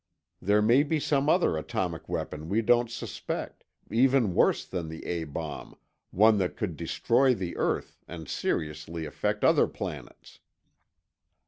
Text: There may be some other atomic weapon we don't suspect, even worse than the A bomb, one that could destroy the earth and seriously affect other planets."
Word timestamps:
There 0.41 0.63
may 0.63 0.81
be 0.81 0.99
some 0.99 1.29
other 1.29 1.55
atomic 1.57 2.09
weapon 2.09 2.49
we 2.49 2.63
don't 2.63 2.89
suspect, 2.89 3.65
even 3.91 4.33
worse 4.33 4.65
than 4.65 4.89
the 4.89 5.05
A 5.05 5.25
bomb, 5.25 5.77
one 6.09 6.39
that 6.39 6.57
could 6.57 6.75
destroy 6.75 7.35
the 7.35 7.55
earth 7.55 7.99
and 8.07 8.27
seriously 8.27 9.05
affect 9.05 9.43
other 9.43 9.67
planets." 9.67 10.39